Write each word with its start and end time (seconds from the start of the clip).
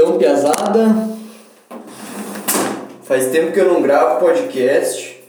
Então, 0.00 0.16
Piazada, 0.16 1.08
faz 3.02 3.32
tempo 3.32 3.50
que 3.50 3.58
eu 3.58 3.72
não 3.72 3.82
gravo 3.82 4.20
podcast. 4.20 5.20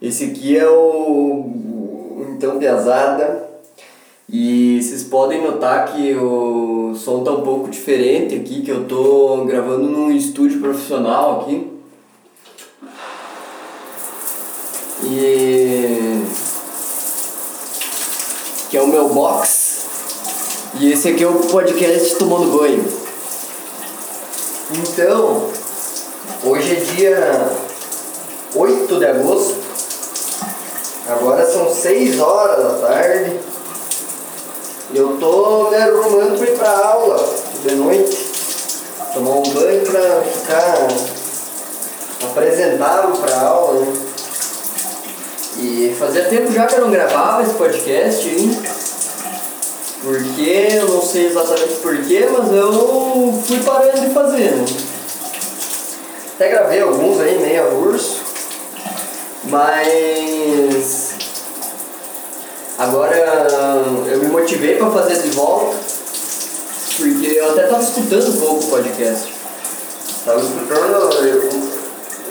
Esse 0.00 0.24
aqui 0.24 0.56
é 0.56 0.66
o 0.66 2.24
Então 2.30 2.58
Piazada. 2.58 3.46
E 4.26 4.80
vocês 4.80 5.02
podem 5.02 5.42
notar 5.42 5.92
que 5.92 6.14
o 6.14 6.94
som 6.94 7.22
tá 7.22 7.30
um 7.30 7.42
pouco 7.42 7.68
diferente 7.68 8.36
aqui, 8.36 8.62
que 8.62 8.70
eu 8.70 8.86
tô 8.86 9.44
gravando 9.44 9.82
num 9.82 10.10
estúdio 10.12 10.62
profissional 10.62 11.42
aqui. 11.42 11.70
E 15.04 16.22
que 18.70 18.78
é 18.78 18.80
o 18.80 18.86
meu 18.86 19.10
box. 19.10 19.84
E 20.80 20.90
esse 20.90 21.10
aqui 21.10 21.22
é 21.22 21.28
o 21.28 21.34
podcast 21.34 22.16
tomando 22.16 22.58
banho. 22.58 23.07
Então, 24.70 25.48
hoje 26.44 26.76
é 26.76 26.80
dia 26.94 27.52
8 28.54 28.98
de 28.98 29.06
agosto. 29.06 29.56
Agora 31.08 31.50
são 31.50 31.74
6 31.74 32.20
horas 32.20 32.62
da 32.62 32.86
tarde. 32.86 33.40
E 34.92 34.98
eu 34.98 35.16
tô 35.18 35.70
me 35.70 35.76
arrumando 35.76 36.38
pra 36.38 36.50
ir 36.50 36.58
pra 36.58 36.86
aula 36.86 37.34
de 37.62 37.74
noite. 37.76 38.28
Tomar 39.14 39.36
um 39.36 39.42
banho 39.42 39.86
pra 39.86 40.22
ficar 40.22 40.88
apresentável 42.30 43.12
pra 43.12 43.40
aula, 43.40 43.80
né? 43.80 43.92
E 45.56 45.96
fazia 45.98 46.24
tempo 46.24 46.52
já 46.52 46.66
que 46.66 46.74
eu 46.74 46.82
não 46.82 46.90
gravava 46.90 47.42
esse 47.42 47.54
podcast, 47.54 48.28
hein? 48.28 48.77
Porque, 50.08 50.68
eu 50.72 50.88
não 50.88 51.02
sei 51.02 51.26
exatamente 51.26 51.74
porquê, 51.82 52.26
mas 52.32 52.50
eu 52.50 53.42
fui 53.46 53.60
parando 53.60 54.00
de 54.00 54.14
fazer, 54.14 54.52
né? 54.52 54.64
Até 56.34 56.48
gravei 56.48 56.80
alguns 56.80 57.20
aí, 57.20 57.38
meia 57.38 57.68
urso. 57.68 58.22
Mas 59.44 61.10
agora 62.78 63.46
eu 64.10 64.18
me 64.20 64.28
motivei 64.28 64.76
para 64.76 64.90
fazer 64.92 65.20
de 65.20 65.28
volta, 65.28 65.76
porque 66.96 67.26
eu 67.26 67.50
até 67.50 67.64
tava 67.64 67.82
escutando 67.82 68.30
um 68.30 68.40
pouco 68.40 68.64
o 68.64 68.68
podcast. 68.68 69.34
Tava 70.24 70.40
escutando 70.40 71.68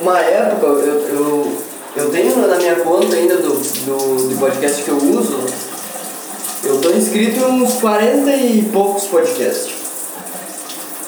uma 0.02 0.20
época, 0.20 0.66
eu, 0.66 1.08
eu, 1.09 1.58
eu 1.95 2.09
tenho 2.09 2.48
na 2.48 2.55
minha 2.55 2.78
conta 2.78 3.16
ainda 3.16 3.36
do, 3.38 3.52
do, 3.52 4.30
do 4.30 4.39
podcast 4.39 4.81
que 4.81 4.89
eu 4.89 4.98
uso, 4.98 5.38
eu 6.63 6.80
tô 6.80 6.89
inscrito 6.91 7.39
em 7.39 7.61
uns 7.61 7.75
40 7.75 8.30
e 8.31 8.69
poucos 8.72 9.03
podcasts. 9.05 9.72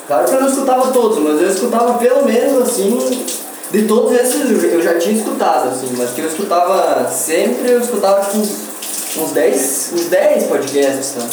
Claro 0.08 0.26
que 0.26 0.34
eu 0.34 0.42
não 0.42 0.50
escutava 0.50 0.92
todos, 0.92 1.20
mas 1.20 1.42
eu 1.42 1.50
escutava 1.50 1.98
pelo 1.98 2.26
menos 2.26 2.62
assim. 2.62 3.26
De 3.72 3.84
todos 3.84 4.12
esses 4.20 4.64
eu 4.64 4.82
já 4.82 4.98
tinha 4.98 5.16
escutado, 5.16 5.70
assim, 5.70 5.94
mas 5.96 6.10
que 6.10 6.22
eu 6.22 6.28
escutava 6.28 7.08
sempre, 7.08 7.72
eu 7.72 7.80
escutava 7.80 8.26
tipo 8.26 8.40
uns 8.40 9.32
10, 9.32 9.92
uns 9.94 10.06
10 10.06 10.44
podcasts, 10.46 11.14
tá? 11.16 11.28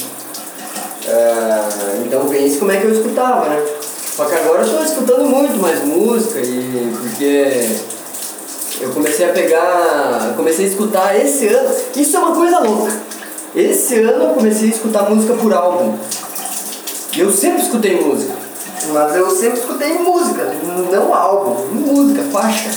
Ah, 1.08 1.68
então 2.04 2.28
pense 2.28 2.58
como 2.58 2.72
é 2.72 2.76
que 2.76 2.86
eu 2.86 2.92
escutava, 2.92 3.48
né? 3.48 3.64
Só 4.16 4.24
que 4.26 4.34
agora 4.34 4.62
eu 4.62 4.76
tô 4.76 4.82
escutando 4.82 5.24
muito 5.24 5.58
mais 5.60 5.82
música 5.84 6.38
e 6.40 6.92
porque 7.00 7.68
eu 8.80 8.90
comecei 8.90 9.30
a 9.30 9.32
pegar. 9.32 10.34
Comecei 10.36 10.66
a 10.66 10.68
escutar 10.68 11.20
esse 11.20 11.48
ano. 11.48 11.74
Isso 11.94 12.16
é 12.16 12.18
uma 12.18 12.34
coisa 12.34 12.58
louca. 12.60 12.92
Esse 13.56 14.00
ano 14.00 14.24
eu 14.24 14.34
comecei 14.34 14.68
a 14.68 14.70
escutar 14.70 15.08
música 15.08 15.32
por 15.32 15.50
álbum. 15.50 15.96
Eu 17.16 17.32
sempre 17.32 17.62
escutei 17.62 17.98
música. 17.98 18.34
Mas 18.92 19.16
eu 19.16 19.30
sempre 19.30 19.58
escutei 19.58 19.94
música, 19.94 20.52
não 20.92 21.14
álbum, 21.14 21.64
música, 21.74 22.22
faixa. 22.30 22.68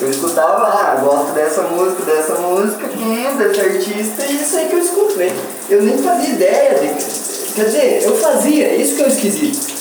Eu 0.00 0.08
escutava, 0.08 0.62
ah, 0.62 1.00
gosto 1.02 1.32
dessa 1.32 1.62
música, 1.62 2.04
dessa 2.04 2.34
música, 2.36 2.86
hum, 2.86 3.36
desse 3.36 3.60
artista, 3.60 4.24
e 4.24 4.36
isso 4.36 4.56
aí 4.56 4.68
que 4.68 4.76
eu 4.76 4.78
escuto, 4.78 5.16
né? 5.16 5.36
Eu 5.68 5.82
nem 5.82 5.98
fazia 5.98 6.30
ideia 6.30 6.74
de. 6.78 7.54
Quer 7.54 7.64
dizer, 7.64 8.02
eu 8.04 8.16
fazia, 8.16 8.76
isso 8.76 8.94
que 8.94 9.02
é 9.02 9.06
o 9.06 9.08
esquisito. 9.08 9.72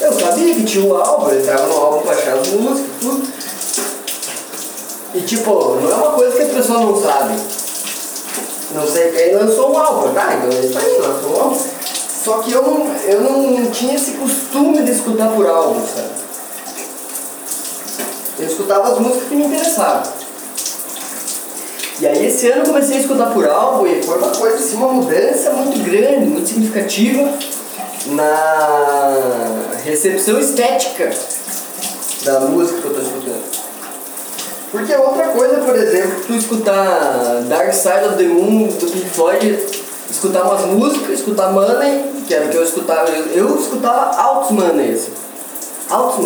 Eu 0.00 0.12
sabia 0.14 0.54
que 0.54 0.64
tinha 0.64 0.84
um 0.84 0.96
álbum, 0.96 1.28
eu 1.28 1.40
entrava 1.40 1.66
no 1.66 1.76
álbum 1.76 2.00
pra 2.00 2.12
achar 2.12 2.38
as 2.38 2.48
músicas, 2.48 2.90
tudo. 3.02 3.28
E 5.14 5.20
tipo, 5.20 5.50
não 5.76 5.90
é 5.90 5.94
uma 5.94 6.12
coisa 6.12 6.34
que 6.34 6.42
as 6.42 6.52
pessoas 6.52 6.80
não 6.80 7.00
sabem. 7.00 7.36
Não 8.74 8.86
sei 8.86 9.12
quem 9.12 9.34
lançou 9.34 9.72
um 9.72 9.78
álbum, 9.78 10.14
tá? 10.14 10.34
Então 10.34 10.58
é 10.58 10.64
isso 10.64 10.78
aí, 10.78 10.98
lançou 10.98 11.30
um 11.30 11.40
álbum. 11.40 11.60
Só 12.24 12.38
que 12.38 12.52
eu 12.52 12.62
não, 12.62 12.94
eu 13.04 13.20
não 13.20 13.70
tinha 13.70 13.94
esse 13.94 14.12
costume 14.12 14.82
de 14.82 14.92
escutar 14.92 15.28
por 15.28 15.46
álbum, 15.46 15.80
sabe? 15.86 16.08
Eu 18.38 18.46
escutava 18.46 18.92
as 18.92 18.98
músicas 18.98 19.28
que 19.28 19.34
me 19.34 19.44
interessavam. 19.44 20.12
E 22.00 22.06
aí 22.06 22.26
esse 22.26 22.50
ano 22.50 22.62
eu 22.62 22.66
comecei 22.66 22.96
a 22.96 23.00
escutar 23.00 23.32
por 23.32 23.48
álbum 23.48 23.86
e 23.86 24.02
foi 24.02 24.18
uma 24.18 24.30
coisa 24.30 24.56
assim, 24.56 24.76
uma 24.76 24.88
mudança 24.88 25.50
muito 25.50 25.78
grande, 25.84 26.26
muito 26.26 26.48
significativa 26.48 27.32
na 28.06 29.16
recepção 29.84 30.40
estética 30.40 31.10
da 32.24 32.40
música 32.40 32.80
que 32.80 32.86
eu 32.86 32.94
tô 32.94 33.00
escutando. 33.00 33.42
Porque 34.72 34.94
outra 34.94 35.28
coisa, 35.28 35.56
por 35.58 35.76
exemplo, 35.76 36.22
tu 36.26 36.32
escutar 36.32 37.42
Dark 37.46 37.74
Side 37.74 38.06
of 38.08 38.16
the 38.16 38.24
Moon 38.24 38.68
do 38.68 38.90
Pink 38.90 39.10
Floyd, 39.10 39.58
escutar 40.10 40.44
umas 40.44 40.62
músicas, 40.62 41.20
escutar 41.20 41.52
Money, 41.52 42.24
que 42.26 42.32
era 42.32 42.46
o 42.46 42.48
que 42.48 42.56
eu 42.56 42.64
escutava, 42.64 43.10
eu, 43.10 43.26
eu 43.26 43.60
escutava 43.60 44.16
Altos 44.16 44.52
Money, 44.52 44.94
assim. 44.94 45.12
Altos. 45.90 46.24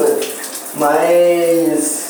Mas 0.74 2.06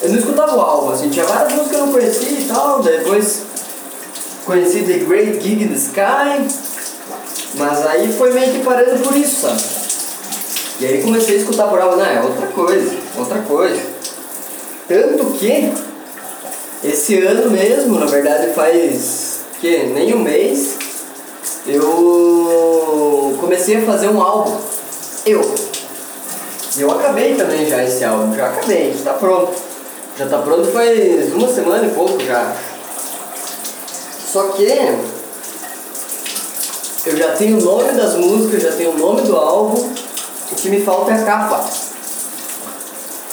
eu 0.00 0.08
não 0.08 0.18
escutava 0.18 0.56
o 0.56 0.60
álbum, 0.60 0.92
assim, 0.92 1.10
tinha 1.10 1.26
várias 1.26 1.52
músicas 1.52 1.68
que 1.68 1.74
eu 1.74 1.86
não 1.86 1.92
conhecia 1.92 2.40
e 2.40 2.44
tal, 2.46 2.82
depois 2.82 3.42
conheci 4.46 4.84
The 4.84 4.98
Great 5.04 5.42
Gig 5.42 5.64
in 5.64 5.68
the 5.68 5.74
Sky, 5.74 6.48
mas 7.56 7.84
aí 7.84 8.10
foi 8.10 8.32
meio 8.32 8.52
que 8.52 8.64
parando 8.64 9.02
por 9.02 9.14
isso, 9.14 9.42
sabe? 9.42 9.60
E 10.80 10.86
aí 10.86 11.02
comecei 11.02 11.36
a 11.36 11.38
escutar 11.40 11.68
por 11.68 11.78
álbum, 11.78 11.96
não, 11.96 12.06
é 12.06 12.22
outra 12.22 12.46
coisa, 12.46 12.96
outra 13.18 13.38
coisa. 13.40 13.95
Tanto 14.88 15.32
que 15.38 15.72
esse 16.84 17.18
ano 17.22 17.50
mesmo, 17.50 17.98
na 17.98 18.06
verdade 18.06 18.52
faz 18.52 19.40
que 19.60 19.84
nem 19.86 20.14
um 20.14 20.20
mês, 20.20 20.76
eu 21.66 23.36
comecei 23.40 23.76
a 23.76 23.82
fazer 23.82 24.08
um 24.08 24.20
álbum. 24.20 24.56
Eu. 25.24 25.40
Eu 26.78 26.90
acabei 26.90 27.34
também 27.34 27.66
já 27.66 27.82
esse 27.82 28.04
álbum, 28.04 28.34
já 28.36 28.46
acabei, 28.46 28.90
está 28.90 29.14
pronto. 29.14 29.52
Já 30.16 30.26
tá 30.26 30.38
pronto 30.38 30.70
faz 30.70 31.32
uma 31.32 31.48
semana 31.48 31.86
e 31.86 31.90
pouco 31.90 32.22
já. 32.22 32.54
Só 34.32 34.48
que 34.48 34.62
eu 37.06 37.16
já 37.16 37.32
tenho 37.32 37.58
o 37.58 37.62
nome 37.62 37.92
das 37.92 38.14
músicas, 38.14 38.62
já 38.62 38.72
tenho 38.72 38.90
o 38.90 38.98
nome 38.98 39.22
do 39.22 39.36
álbum, 39.36 39.80
o 40.52 40.54
que 40.54 40.68
me 40.68 40.80
falta 40.82 41.12
é 41.12 41.14
a 41.14 41.24
capa. 41.24 41.85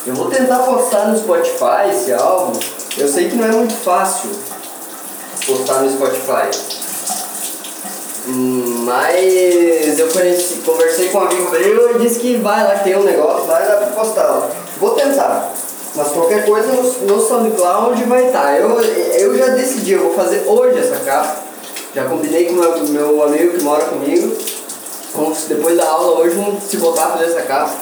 Eu 0.06 0.16
vou 0.16 0.30
tentar 0.30 0.60
postar 0.60 1.08
no 1.08 1.18
Spotify 1.18 1.90
esse 1.90 2.12
álbum. 2.12 2.60
Eu 2.98 3.08
sei 3.08 3.30
que 3.30 3.38
não 3.38 3.46
é 3.46 3.52
muito 3.52 3.74
fácil 3.74 4.32
postar 5.48 5.82
no 5.82 5.90
Spotify. 5.90 6.52
Mas 8.84 10.00
eu 10.00 10.08
conheci, 10.10 10.56
conversei 10.66 11.08
com 11.08 11.20
um 11.20 11.22
amigo 11.22 11.50
meu 11.50 11.96
e 11.96 12.00
disse 12.00 12.20
que 12.20 12.36
vai 12.36 12.66
lá, 12.66 12.80
tem 12.80 12.98
um 12.98 13.04
negócio, 13.04 13.46
vai 13.46 13.66
lá 13.66 13.76
pra 13.76 13.88
postar. 13.88 14.50
Vou 14.78 14.92
tentar. 14.92 15.54
Mas 15.96 16.08
qualquer 16.10 16.46
coisa 16.46 16.68
no, 16.74 17.22
SoundCloud 17.22 18.04
vai 18.04 18.28
estar. 18.28 18.60
Eu, 18.60 18.82
eu 18.82 19.38
já 19.38 19.48
decidi, 19.50 19.94
eu 19.94 20.04
vou 20.04 20.14
fazer 20.14 20.44
hoje 20.46 20.80
essa 20.80 20.98
capa. 21.06 21.38
Já 21.96 22.06
combinei 22.06 22.48
com 22.48 22.54
meu, 22.54 22.78
meu 22.88 23.24
amigo 23.24 23.58
que 23.58 23.64
mora 23.64 23.86
comigo. 23.86 24.36
Depois 25.48 25.78
da 25.78 25.88
aula 25.88 26.20
hoje 26.20 26.36
vamos 26.36 26.62
se 26.64 26.76
botar 26.76 27.06
pra 27.06 27.18
fazer 27.20 27.32
essa 27.32 27.44
capa. 27.44 27.74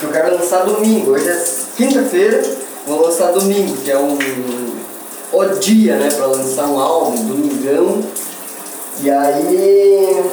Que 0.00 0.06
eu 0.06 0.10
quero 0.10 0.34
lançar 0.34 0.64
domingo. 0.64 1.12
Hoje 1.12 1.28
é 1.28 1.57
quinta-feira, 1.78 2.42
vou 2.84 3.06
lançar 3.06 3.30
domingo, 3.30 3.76
que 3.76 3.90
é 3.90 3.96
um 3.96 4.18
o 5.30 5.44
dia, 5.60 5.96
né, 5.96 6.08
pra 6.10 6.26
lançar 6.26 6.66
um 6.66 6.80
álbum, 6.80 7.24
domingão. 7.24 8.02
E 9.00 9.08
aí 9.08 10.24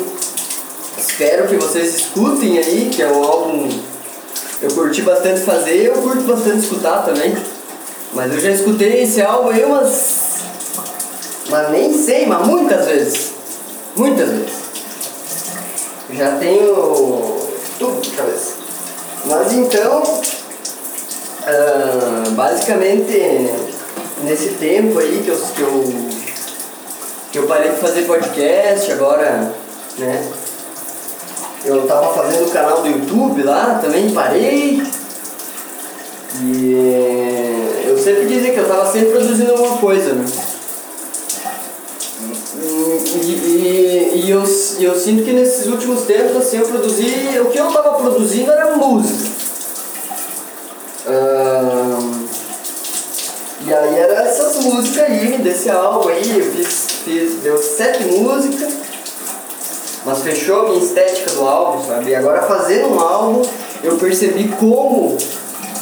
espero 0.97 1.47
que 1.47 1.56
vocês 1.57 1.95
escutem 1.95 2.57
aí, 2.57 2.89
que 2.92 3.03
é 3.03 3.07
um 3.07 3.24
álbum 3.24 3.69
eu 4.62 4.71
curti 4.71 5.03
bastante 5.03 5.42
fazer 5.42 5.86
eu 5.86 6.01
curto 6.01 6.24
bastante 6.24 6.63
escutar 6.63 7.06
também. 7.06 7.36
Mas 8.13 8.33
eu 8.33 8.39
já 8.39 8.50
escutei 8.50 9.03
esse 9.03 9.21
álbum 9.21 9.50
aí 9.50 9.63
umas. 9.63 10.39
Mas 11.50 11.69
nem 11.71 11.94
sei, 11.94 12.25
mas 12.25 12.48
muitas 12.48 12.88
vezes. 12.88 13.31
Muitas 13.95 14.30
vezes. 14.30 14.53
Já 16.12 16.38
tenho 16.38 17.38
tudo 17.77 18.01
de 18.01 18.09
cabeça. 18.12 18.53
Mas 19.25 19.53
então, 19.53 20.03
ah, 21.47 22.24
basicamente, 22.31 23.50
nesse 24.24 24.50
tempo 24.56 25.00
aí 25.00 25.21
que 25.24 25.30
eu, 25.30 25.38
que 25.38 25.62
eu, 25.62 25.95
que 27.31 27.39
eu 27.39 27.47
parei 27.47 27.71
de 27.71 27.77
fazer 27.77 28.03
podcast, 28.03 28.92
agora, 28.92 29.53
né? 29.97 30.31
eu 31.65 31.88
tava 31.88 32.13
fazendo 32.13 32.47
o 32.47 32.51
canal 32.51 32.81
do 32.81 32.88
YouTube 32.88 33.44
lá, 33.44 33.80
também 33.81 34.12
parei. 34.12 34.81
E 36.42 37.86
eu 37.88 37.98
sempre 37.98 38.25
dizia 38.25 38.53
que 38.53 38.59
eu 38.59 38.68
tava 38.68 38.91
sempre 38.91 39.09
produzindo 39.09 39.51
alguma 39.51 39.77
coisa, 39.77 40.13
né? 40.13 40.25
E, 42.62 43.31
e, 43.31 44.21
e 44.25 44.30
eu, 44.30 44.44
eu 44.80 45.00
sinto 45.00 45.24
que 45.24 45.33
nesses 45.33 45.68
últimos 45.68 46.03
tempos 46.03 46.38
assim, 46.38 46.57
eu 46.57 46.68
produzi. 46.68 47.39
O 47.41 47.45
que 47.45 47.57
eu 47.57 47.71
tava 47.71 47.94
produzindo 47.94 48.51
era 48.51 48.75
música. 48.75 49.35
E 53.68 53.74
aí 53.74 54.00
era 54.00 54.24
essas 54.24 54.63
músicas 54.63 55.04
aí, 55.04 55.38
desse 55.38 55.69
álbum 55.69 56.10
aí, 56.10 56.40
eu 56.40 56.52
fiz, 56.52 56.88
fiz 57.04 57.34
deu 57.44 57.57
sete 57.57 58.06
músicas, 58.06 58.74
mas 60.06 60.19
fechou 60.19 60.62
a 60.62 60.69
minha 60.69 60.84
estética 60.84 61.31
do 61.31 61.48
álbum, 61.48 61.86
sabe? 61.86 62.10
E 62.10 62.16
agora 62.16 62.44
fazendo 62.44 62.96
um 62.96 63.00
álbum, 63.00 63.42
eu 63.84 63.98
percebi 63.98 64.48
como 64.60 65.18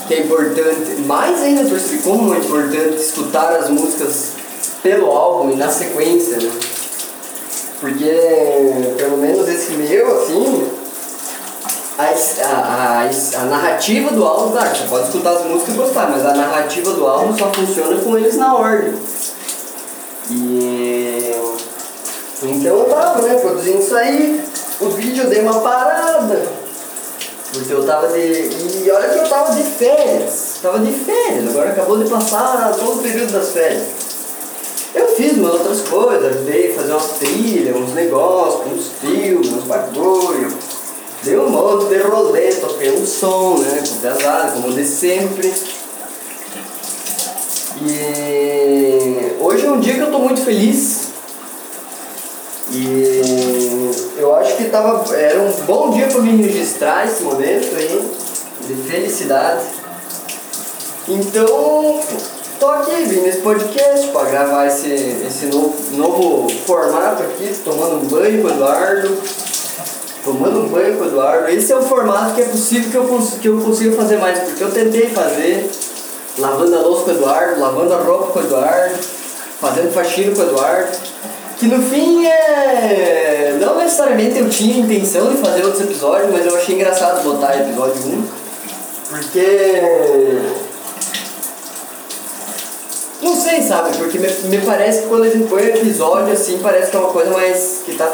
que 0.07 0.13
é 0.13 0.19
importante, 0.21 1.01
mais 1.05 1.41
ainda 1.41 1.69
percebi 1.69 2.01
como 2.03 2.33
é 2.33 2.37
importante 2.39 2.97
escutar 2.97 3.55
as 3.55 3.69
músicas 3.69 4.31
pelo 4.81 5.09
álbum 5.11 5.51
e 5.51 5.55
na 5.55 5.69
sequência, 5.69 6.37
né? 6.37 6.51
Porque, 7.79 8.11
pelo 8.97 9.17
menos 9.17 9.47
esse 9.47 9.73
meu, 9.73 10.21
assim, 10.21 10.52
a, 11.97 12.03
a, 12.03 13.01
a, 13.01 13.41
a 13.41 13.45
narrativa 13.45 14.11
do 14.11 14.25
álbum, 14.25 14.51
claro, 14.51 14.75
você 14.75 14.87
pode 14.87 15.07
escutar 15.07 15.31
as 15.31 15.45
músicas 15.45 15.75
e 15.75 15.77
gostar, 15.77 16.09
mas 16.09 16.25
a 16.25 16.33
narrativa 16.33 16.91
do 16.91 17.05
álbum 17.05 17.37
só 17.37 17.51
funciona 17.53 18.01
com 18.01 18.17
eles 18.17 18.35
na 18.37 18.55
ordem. 18.55 18.93
E. 20.31 21.35
Então 22.41 22.79
eu 22.79 22.85
tava, 22.85 23.21
né, 23.21 23.35
produzindo 23.35 23.79
isso 23.79 23.95
aí, 23.95 24.43
o 24.81 24.89
vídeo 24.89 25.23
eu 25.23 25.29
dei 25.29 25.41
uma 25.41 25.59
parada 25.61 26.63
porque 27.53 27.71
eu 27.71 27.85
tava 27.85 28.07
de. 28.07 28.19
E 28.19 28.91
olha 28.91 29.09
que 29.09 29.19
eu 29.19 29.29
tava 29.29 29.53
de 29.53 29.63
férias. 29.63 30.55
Tava 30.61 30.79
de 30.79 30.91
férias, 30.91 31.49
agora 31.49 31.69
acabou 31.69 31.97
de 31.97 32.09
passar 32.09 32.75
todo 32.75 32.99
o 32.99 33.03
período 33.03 33.31
das 33.31 33.49
férias. 33.49 33.83
Eu 34.95 35.07
fiz 35.09 35.33
umas 35.33 35.53
outras 35.53 35.81
coisas, 35.81 36.35
dei 36.45 36.73
fazer 36.73 36.91
umas 36.91 37.07
trilhas, 37.19 37.75
uns 37.75 37.93
negócios, 37.93 38.71
uns 38.71 38.91
filmes, 38.99 39.53
uns 39.53 39.63
bagulho. 39.65 40.57
Dei 41.23 41.37
um 41.37 41.49
monte 41.49 41.85
de 41.85 41.99
rolê, 41.99 42.53
toquei 42.53 42.91
um 42.91 43.05
som, 43.05 43.57
né? 43.57 43.81
Pesado, 44.01 44.61
como 44.61 44.73
de 44.73 44.83
sempre. 44.85 45.53
E 47.81 49.35
hoje 49.39 49.65
é 49.65 49.71
um 49.71 49.79
dia 49.79 49.93
que 49.93 50.01
eu 50.01 50.11
tô 50.11 50.19
muito 50.19 50.41
feliz. 50.41 51.13
E 52.71 53.91
eu 54.17 54.35
acho 54.35 54.57
que 54.57 54.65
tava, 54.65 55.15
era 55.15 55.39
um 55.39 55.51
bom 55.65 55.91
dia 55.91 56.07
para 56.07 56.21
me 56.21 56.43
registrar 56.43 57.07
esse 57.07 57.23
momento 57.23 57.73
aí, 57.73 58.11
de 58.67 58.73
felicidade. 58.89 59.63
Então, 61.07 62.01
tô 62.59 62.67
aqui, 62.67 63.03
vim 63.05 63.21
nesse 63.21 63.39
podcast 63.39 64.07
para 64.07 64.29
gravar 64.29 64.67
esse, 64.67 64.93
esse 65.25 65.45
novo, 65.45 65.73
novo 65.93 66.49
formato 66.65 67.23
aqui, 67.23 67.53
tomando 67.63 67.95
um 67.95 68.07
banho 68.07 68.41
com 68.41 68.47
o 68.49 68.51
Eduardo. 68.51 69.17
Tomando 70.23 70.61
um 70.61 70.69
banho 70.69 70.97
com 70.97 71.03
o 71.03 71.07
Eduardo. 71.07 71.49
Esse 71.49 71.73
é 71.73 71.75
o 71.75 71.81
formato 71.81 72.35
que 72.35 72.41
é 72.41 72.45
possível 72.45 72.89
que 72.89 72.97
eu, 72.97 73.27
que 73.41 73.47
eu 73.47 73.57
consiga 73.59 73.95
fazer 73.95 74.17
mais, 74.17 74.39
porque 74.39 74.63
eu 74.63 74.71
tentei 74.71 75.09
fazer 75.09 75.69
lavando 76.37 76.75
a 76.75 76.79
louça 76.79 77.03
com 77.03 77.11
o 77.11 77.13
Eduardo, 77.13 77.59
lavando 77.59 77.93
a 77.93 77.97
roupa 77.97 78.27
com 78.27 78.39
o 78.39 78.43
Eduardo, 78.43 78.95
fazendo 79.59 79.91
faxina 79.93 80.33
com 80.33 80.41
o 80.41 80.45
Eduardo 80.45 80.97
que 81.63 81.67
no 81.67 81.81
fim 81.81 82.25
é. 82.25 83.57
Não 83.59 83.77
necessariamente 83.77 84.37
eu 84.37 84.49
tinha 84.49 84.79
intenção 84.79 85.29
de 85.29 85.37
fazer 85.37 85.63
outros 85.63 85.83
episódios, 85.83 86.31
mas 86.31 86.45
eu 86.45 86.57
achei 86.57 86.75
engraçado 86.75 87.23
botar 87.23 87.55
episódio 87.55 87.95
1. 88.05 88.23
Porque. 89.09 90.41
Não 93.21 93.35
sei, 93.35 93.61
sabe? 93.61 93.95
Porque 93.97 94.19
me, 94.19 94.27
me 94.27 94.57
parece 94.65 95.03
que 95.03 95.07
quando 95.07 95.23
a 95.23 95.29
gente 95.29 95.47
põe 95.47 95.63
episódio 95.63 96.33
assim, 96.33 96.59
parece 96.61 96.91
que 96.91 96.97
é 96.97 96.99
uma 96.99 97.09
coisa 97.09 97.31
mais. 97.31 97.81
que 97.85 97.95
tá 97.95 98.11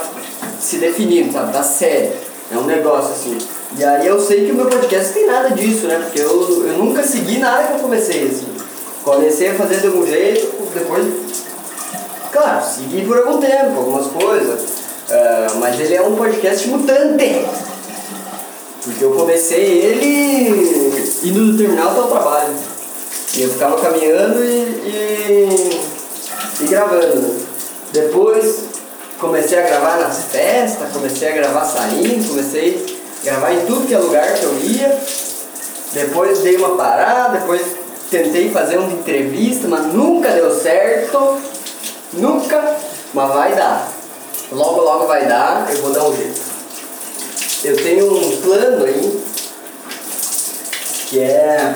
se 0.59 0.77
definindo, 0.77 1.31
sabe? 1.31 1.53
Tá 1.53 1.63
sério. 1.63 2.11
É 2.51 2.57
um 2.57 2.65
negócio 2.65 3.11
assim. 3.11 3.37
E 3.77 3.83
aí 3.83 4.07
eu 4.07 4.19
sei 4.19 4.45
que 4.45 4.51
o 4.51 4.55
meu 4.55 4.65
podcast 4.65 5.13
tem 5.13 5.27
nada 5.27 5.51
disso, 5.51 5.87
né? 5.87 5.99
Porque 6.03 6.19
eu, 6.19 6.67
eu 6.67 6.77
nunca 6.77 7.03
segui 7.03 7.37
nada 7.37 7.67
que 7.67 7.73
eu 7.73 7.79
comecei 7.79 8.23
assim. 8.23 8.47
Comecei 9.03 9.49
a 9.49 9.55
fazer 9.55 9.81
de 9.81 9.87
um 9.87 10.05
jeito, 10.05 10.51
depois 10.73 11.05
Claro, 12.31 12.63
segui 12.63 13.05
por 13.05 13.17
algum 13.17 13.39
tempo, 13.39 13.77
algumas 13.77 14.07
coisas. 14.07 14.61
Uh, 14.61 15.57
mas 15.59 15.79
ele 15.79 15.95
é 15.95 16.01
um 16.01 16.15
podcast 16.15 16.67
mutante. 16.67 17.45
Porque 18.83 19.03
eu 19.03 19.11
comecei 19.11 19.59
ele 19.59 21.11
indo 21.23 21.51
do 21.51 21.57
terminal 21.57 21.89
até 21.89 22.01
o 22.01 22.07
trabalho. 22.07 22.53
E 23.35 23.41
eu 23.41 23.49
ficava 23.49 23.81
caminhando 23.81 24.43
e, 24.43 24.63
e, 24.85 25.81
e 26.61 26.67
gravando. 26.67 27.35
Depois 27.91 28.65
comecei 29.19 29.59
a 29.59 29.67
gravar 29.67 29.97
nas 29.97 30.23
festas, 30.31 30.91
comecei 30.91 31.29
a 31.29 31.33
gravar 31.33 31.65
saindo, 31.65 32.27
comecei 32.27 32.99
a 33.21 33.25
gravar 33.25 33.53
em 33.53 33.65
tudo 33.65 33.87
que 33.87 33.93
é 33.93 33.99
lugar 33.99 34.33
que 34.33 34.43
eu 34.43 34.59
ia. 34.59 34.99
Depois 35.93 36.39
dei 36.39 36.55
uma 36.55 36.75
parada, 36.75 37.39
depois 37.39 37.61
tentei 38.09 38.49
fazer 38.49 38.77
uma 38.77 38.93
entrevista, 38.93 39.67
mas 39.67 39.93
nunca 39.93 40.29
deu 40.29 40.53
certo. 40.57 41.37
Nunca, 42.13 42.77
mas 43.13 43.33
vai 43.33 43.55
dar. 43.55 43.91
Logo, 44.51 44.81
logo 44.81 45.05
vai 45.05 45.27
dar, 45.27 45.67
eu 45.69 45.81
vou 45.81 45.91
dar 45.91 46.05
um 46.05 46.15
jeito. 46.15 46.41
Eu 47.63 47.75
tenho 47.75 48.11
um 48.11 48.41
plano 48.41 48.85
aí 48.85 49.23
que 51.07 51.19
é. 51.19 51.75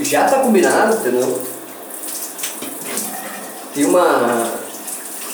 Já 0.00 0.24
tá 0.24 0.40
combinado, 0.40 0.96
entendeu? 0.96 1.40
Tem 3.72 3.84
uma 3.84 4.63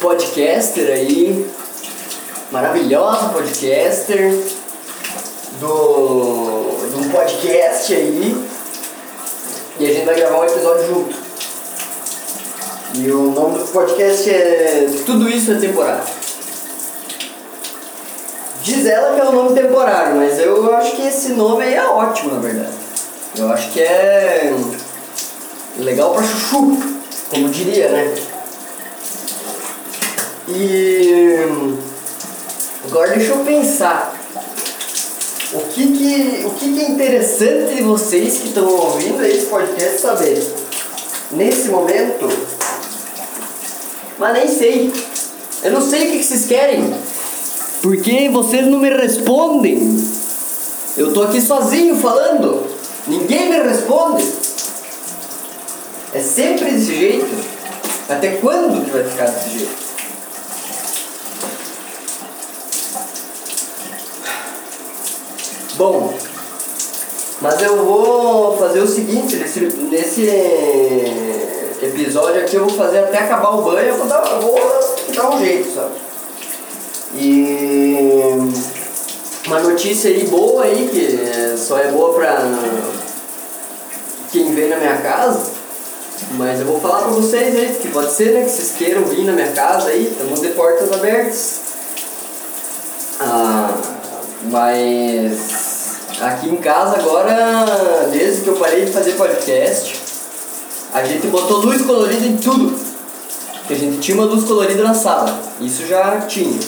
podcaster 0.01 0.91
aí, 0.91 1.47
maravilhosa 2.51 3.29
podcaster, 3.29 4.33
do, 5.61 5.67
do 5.67 7.13
podcast 7.13 7.95
aí, 7.95 8.49
e 9.79 9.85
a 9.87 9.93
gente 9.93 10.07
vai 10.07 10.15
gravar 10.15 10.41
um 10.41 10.45
episódio 10.45 10.87
junto. 10.87 11.17
E 12.95 13.11
o 13.11 13.31
nome 13.31 13.59
do 13.59 13.65
podcast 13.67 14.29
é 14.29 14.91
Tudo 15.07 15.29
Isso 15.29 15.53
é 15.53 15.55
Temporário. 15.57 16.03
Diz 18.63 18.87
ela 18.87 19.15
que 19.15 19.21
é 19.21 19.25
um 19.25 19.33
nome 19.33 19.55
temporário, 19.55 20.17
mas 20.17 20.39
eu 20.39 20.75
acho 20.75 20.97
que 20.97 21.07
esse 21.07 21.33
nome 21.33 21.65
aí 21.65 21.75
é 21.75 21.85
ótimo, 21.85 22.35
na 22.35 22.41
verdade. 22.41 22.73
Eu 23.37 23.51
acho 23.53 23.71
que 23.71 23.81
é 23.81 24.55
legal 25.79 26.13
pra 26.13 26.23
chuchu, 26.23 26.77
como 27.31 27.49
diria, 27.49 27.89
né? 27.89 28.15
E 30.53 31.37
agora 32.85 33.15
deixa 33.17 33.33
eu 33.33 33.45
pensar. 33.45 34.17
O 35.53 35.61
que, 35.69 35.87
que, 35.93 36.47
o 36.47 36.51
que, 36.51 36.75
que 36.75 36.81
é 36.81 36.89
interessante 36.91 37.77
de 37.77 37.83
vocês 37.83 38.39
que 38.39 38.49
estão 38.49 38.69
ouvindo 38.69 39.25
esse 39.25 39.47
podcast 39.47 40.01
saber? 40.01 40.43
Nesse 41.33 41.69
momento, 41.69 42.29
mas 44.19 44.35
nem 44.35 44.49
sei. 44.49 44.93
Eu 45.63 45.73
não 45.73 45.81
sei 45.81 46.09
o 46.09 46.11
que, 46.13 46.23
vocês 46.25 46.47
querem. 46.47 46.95
Porque 47.81 48.29
vocês 48.29 48.67
não 48.67 48.79
me 48.79 48.91
respondem. 48.91 49.97
Eu 50.97 51.13
tô 51.13 51.23
aqui 51.23 51.41
sozinho 51.41 51.97
falando. 51.97 52.67
Ninguém 53.07 53.49
me 53.49 53.59
responde. 53.61 54.25
É 56.13 56.21
sempre 56.21 56.73
desse 56.73 56.95
jeito. 56.95 57.61
Até 58.09 58.37
quando 58.37 58.85
que 58.85 58.91
vai 58.91 59.05
ficar 59.05 59.27
desse 59.27 59.59
jeito? 59.59 59.90
Bom, 65.81 66.13
mas 67.41 67.63
eu 67.63 67.83
vou 67.83 68.55
fazer 68.59 68.81
o 68.81 68.87
seguinte, 68.87 69.37
nesse, 69.37 69.61
nesse 69.61 70.27
episódio 71.81 72.43
aqui 72.43 72.57
eu 72.57 72.67
vou 72.67 72.77
fazer 72.77 72.99
até 72.99 73.21
acabar 73.21 73.57
o 73.57 73.63
banho, 73.63 73.89
eu 73.89 73.97
vou 73.97 74.07
dar, 74.07 74.21
vou 74.21 74.61
dar 75.15 75.31
um 75.31 75.39
jeito, 75.39 75.75
sabe? 75.75 75.95
E 77.15 78.37
uma 79.47 79.61
notícia 79.61 80.11
aí 80.11 80.27
boa 80.27 80.65
aí, 80.65 80.87
que 80.93 81.57
só 81.57 81.79
é 81.79 81.91
boa 81.91 82.13
pra 82.13 82.43
quem 84.31 84.55
vem 84.55 84.69
na 84.69 84.77
minha 84.77 84.99
casa, 84.99 85.51
mas 86.33 86.61
eu 86.61 86.67
vou 86.67 86.79
falar 86.79 87.05
pra 87.05 87.13
vocês 87.13 87.57
aí, 87.57 87.79
que 87.81 87.89
pode 87.89 88.13
ser 88.13 88.35
né, 88.35 88.45
que 88.45 88.51
vocês 88.51 88.75
queiram 88.77 89.05
vir 89.05 89.25
na 89.25 89.33
minha 89.33 89.53
casa 89.53 89.89
aí, 89.89 90.09
estamos 90.13 90.43
de 90.43 90.49
portas 90.49 90.93
abertas. 90.93 91.61
Ah, 93.19 93.75
mas 94.43 95.60
aqui 96.21 96.49
em 96.49 96.57
casa 96.57 96.97
agora, 96.99 97.67
desde 98.13 98.43
que 98.43 98.49
eu 98.49 98.57
parei 98.57 98.85
de 98.85 98.93
fazer 98.93 99.13
podcast, 99.13 99.99
a 100.93 101.03
gente 101.05 101.27
botou 101.29 101.59
luz 101.59 101.83
colorida 101.83 102.27
em 102.27 102.37
tudo. 102.37 102.79
Porque 103.59 103.75
a 103.75 103.77
gente 103.77 103.99
tinha 104.01 104.17
uma 104.17 104.27
luz 104.27 104.45
colorida 104.45 104.83
na 104.83 104.95
sala. 104.95 105.39
Isso 105.61 105.87
já 105.87 106.21
tinha. 106.23 106.59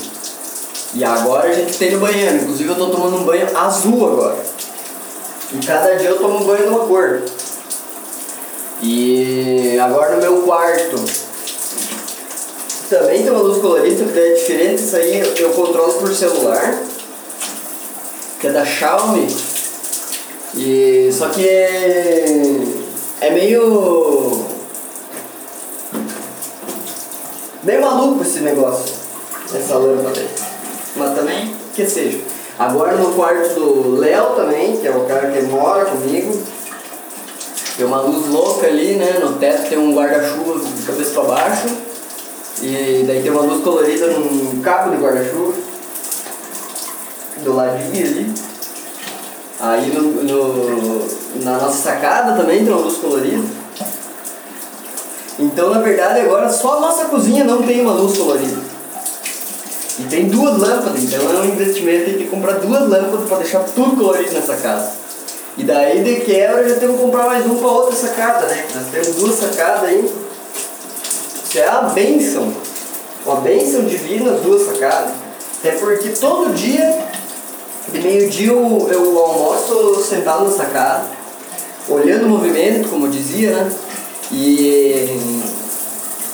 E 0.94 1.04
agora 1.04 1.48
a 1.48 1.52
gente 1.52 1.76
tem 1.76 1.90
no 1.92 2.00
banheiro. 2.00 2.36
Inclusive 2.36 2.70
eu 2.70 2.76
tô 2.76 2.86
tomando 2.86 3.16
um 3.16 3.24
banho 3.24 3.56
azul 3.56 4.06
agora. 4.06 4.38
E 5.52 5.66
cada 5.66 5.94
dia 5.96 6.10
eu 6.10 6.18
tomo 6.18 6.38
um 6.38 6.44
banho 6.44 6.62
de 6.62 6.68
uma 6.68 6.86
cor. 6.86 7.22
E 8.80 9.78
agora 9.80 10.16
no 10.16 10.22
meu 10.22 10.42
quarto. 10.42 10.96
Também 12.88 13.22
tem 13.22 13.32
uma 13.32 13.42
luz 13.42 13.60
colorida, 13.60 14.04
que 14.04 14.18
é 14.18 14.34
diferente. 14.34 14.82
Isso 14.82 14.96
aí 14.96 15.20
eu 15.38 15.50
controlo 15.50 15.94
por 15.94 16.14
celular. 16.14 16.78
Que 18.42 18.48
é 18.48 18.50
da 18.50 18.66
Xiaomi. 18.66 19.28
E 20.56 21.08
só 21.12 21.28
que 21.28 21.48
é, 21.48 22.24
é 23.20 23.30
meio. 23.30 24.44
meio 27.62 27.80
maluco 27.80 28.20
esse 28.24 28.40
negócio. 28.40 28.96
Essa 29.54 29.76
lâmpada 29.76 30.18
aí. 30.18 30.28
Mas 30.96 31.14
também 31.14 31.54
que 31.72 31.86
seja. 31.86 32.18
Agora 32.58 32.96
no 32.96 33.14
quarto 33.14 33.54
do 33.54 34.00
Léo 34.00 34.34
também, 34.34 34.76
que 34.76 34.88
é 34.88 34.90
o 34.90 35.04
cara 35.04 35.30
que 35.30 35.42
mora 35.42 35.84
comigo. 35.84 36.42
Tem 37.76 37.86
uma 37.86 38.00
luz 38.00 38.26
louca 38.26 38.66
ali, 38.66 38.94
né? 38.94 39.20
No 39.22 39.34
teto 39.34 39.68
tem 39.68 39.78
um 39.78 39.94
guarda-chuva 39.94 40.58
de 40.58 40.82
cabeça 40.82 41.12
para 41.12 41.22
baixo. 41.22 41.68
E 42.60 43.04
daí 43.06 43.22
tem 43.22 43.30
uma 43.30 43.42
luz 43.42 43.62
colorida 43.62 44.08
num 44.08 44.60
cabo 44.62 44.90
de 44.90 45.00
guarda-chuva. 45.00 45.71
Do 47.42 47.54
ladinho 47.54 48.06
ali. 48.06 48.34
Aí 49.60 49.92
no, 49.92 50.24
no, 50.24 51.08
na 51.44 51.58
nossa 51.58 51.82
sacada 51.82 52.36
também 52.40 52.64
tem 52.64 52.72
uma 52.72 52.82
luz 52.82 52.96
colorida. 52.98 53.44
Então 55.38 55.70
na 55.70 55.80
verdade 55.80 56.20
agora 56.20 56.48
só 56.50 56.78
a 56.78 56.80
nossa 56.80 57.04
cozinha 57.06 57.44
não 57.44 57.62
tem 57.62 57.80
uma 57.80 57.92
luz 57.92 58.16
colorida. 58.16 58.72
E 59.98 60.04
tem 60.04 60.28
duas 60.28 60.58
lâmpadas, 60.58 61.02
então 61.02 61.20
é 61.30 61.40
um 61.40 61.44
investimento, 61.44 62.06
tem 62.06 62.18
que 62.18 62.24
comprar 62.24 62.54
duas 62.54 62.88
lâmpadas 62.88 63.28
para 63.28 63.38
deixar 63.38 63.60
tudo 63.60 63.96
colorido 63.96 64.32
nessa 64.32 64.56
casa. 64.56 65.02
E 65.56 65.64
daí 65.64 66.02
de 66.02 66.20
quebra 66.22 66.66
já 66.66 66.76
temos 66.76 66.96
que 66.96 67.02
comprar 67.02 67.26
mais 67.26 67.44
um 67.44 67.56
para 67.56 67.68
outra 67.68 67.94
sacada, 67.94 68.46
né? 68.46 68.64
Nós 68.74 68.86
temos 68.90 69.16
duas 69.16 69.34
sacadas 69.34 69.84
aí. 69.84 70.10
Isso 71.44 71.58
é 71.58 71.68
a 71.68 71.82
bênção. 71.82 72.52
Uma 73.26 73.36
bênção 73.42 73.84
divina, 73.84 74.32
duas 74.32 74.62
sacadas. 74.62 75.12
Até 75.58 75.72
porque 75.72 76.08
todo 76.08 76.54
dia, 76.54 77.06
meio-dia 78.00 78.48
eu, 78.48 78.88
eu 78.90 79.18
almoço 79.18 80.02
sentado 80.02 80.44
na 80.44 80.50
sacada, 80.50 81.06
olhando 81.88 82.26
o 82.26 82.28
movimento, 82.28 82.88
como 82.88 83.06
eu 83.06 83.10
dizia, 83.10 83.50
né? 83.50 83.72
E 84.30 85.20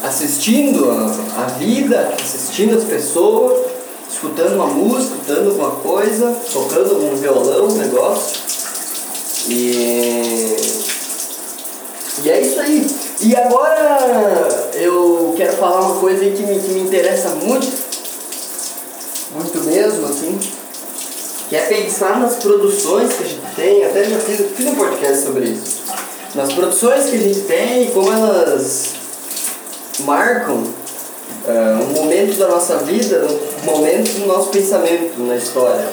assistindo 0.03 0.91
a, 0.91 1.43
a 1.43 1.47
vida, 1.59 2.15
assistindo 2.21 2.77
as 2.77 2.85
pessoas, 2.85 3.67
escutando 4.11 4.55
uma 4.55 4.67
música, 4.67 5.15
escutando 5.15 5.51
alguma 5.51 5.71
coisa, 5.71 6.37
tocando 6.53 7.05
um 7.05 7.17
violão, 7.17 7.69
um 7.69 7.75
negócio. 7.75 8.39
E, 9.49 10.57
e 12.25 12.31
é 12.31 12.41
isso 12.41 12.61
aí. 12.61 12.87
E 13.21 13.35
agora 13.35 14.71
eu 14.75 15.35
quero 15.37 15.57
falar 15.57 15.81
uma 15.81 16.01
coisa 16.01 16.21
que 16.21 16.43
me, 16.43 16.61
que 16.61 16.73
me 16.73 16.81
interessa 16.81 17.31
muito, 17.31 17.67
muito 19.35 19.65
mesmo, 19.65 20.07
assim, 20.07 20.39
que 21.49 21.57
é 21.57 21.61
pensar 21.61 22.21
nas 22.21 22.37
produções 22.37 23.13
que 23.15 23.25
a 23.25 23.27
gente 23.27 23.55
tem, 23.57 23.85
até 23.85 24.05
já 24.05 24.19
fiz, 24.19 24.41
fiz 24.55 24.67
um 24.67 24.75
podcast 24.75 25.25
sobre 25.25 25.47
isso, 25.47 25.83
nas 26.35 26.53
produções 26.53 27.07
que 27.07 27.17
a 27.17 27.21
gente 27.21 27.41
tem 27.41 27.85
e 27.85 27.91
como 27.91 28.13
elas 28.13 28.91
marcam 30.01 30.57
uh, 30.57 31.83
um 31.83 32.03
momento 32.03 32.39
da 32.39 32.49
nossa 32.49 32.79
vida, 32.79 33.27
um 33.63 33.65
momento 33.65 34.21
do 34.21 34.27
nosso 34.27 34.51
pensamento 34.51 35.19
na 35.21 35.37
história, 35.37 35.87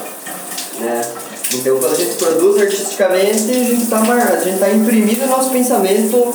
né? 0.79 1.01
Então, 1.53 1.77
quando 1.77 1.93
a 1.93 1.95
gente 1.95 2.15
produz 2.15 2.61
artisticamente, 2.61 3.51
a 3.51 3.53
gente 3.53 3.83
está 3.83 4.01
tá 4.01 4.69
imprimindo 4.69 5.23
o 5.23 5.27
nosso 5.27 5.51
pensamento 5.51 6.33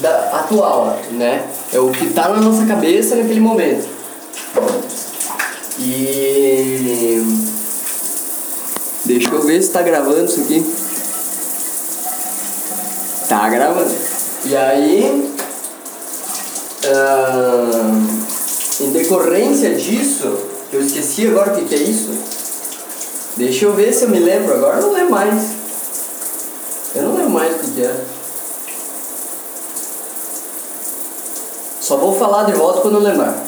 da, 0.00 0.40
atual, 0.40 0.98
né? 1.12 1.44
É 1.72 1.78
o 1.78 1.90
que 1.90 2.06
está 2.06 2.30
na 2.30 2.40
nossa 2.40 2.66
cabeça 2.66 3.14
naquele 3.14 3.40
momento. 3.40 3.86
E 5.78 7.53
deixa 9.18 9.32
eu 9.32 9.42
ver 9.42 9.62
se 9.62 9.68
está 9.68 9.82
gravando 9.82 10.24
isso 10.24 10.40
aqui. 10.40 10.64
Tá 13.28 13.48
gravando. 13.48 13.94
E 14.44 14.56
aí, 14.56 15.34
uh, 16.84 18.84
em 18.84 18.90
decorrência 18.90 19.74
disso, 19.74 20.36
eu 20.72 20.80
esqueci 20.80 21.28
agora 21.28 21.52
o 21.52 21.56
que, 21.56 21.64
que 21.64 21.74
é 21.74 21.78
isso. 21.78 22.10
Deixa 23.36 23.64
eu 23.64 23.74
ver 23.74 23.92
se 23.92 24.04
eu 24.04 24.10
me 24.10 24.18
lembro 24.18 24.54
agora. 24.54 24.78
Eu 24.78 24.82
não 24.82 24.92
lembro 24.92 25.10
mais. 25.10 25.42
Eu 26.94 27.02
não 27.02 27.16
lembro 27.16 27.30
mais 27.30 27.54
o 27.54 27.58
que, 27.58 27.70
que 27.70 27.82
é. 27.82 28.04
Só 31.80 31.96
vou 31.96 32.18
falar 32.18 32.44
de 32.44 32.52
volta 32.52 32.80
quando 32.80 32.94
eu 32.94 33.00
lembrar. 33.00 33.44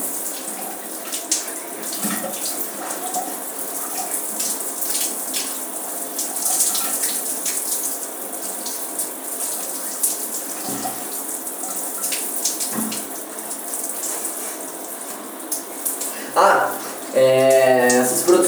Ah, 16.38 16.70
é, 17.14 17.88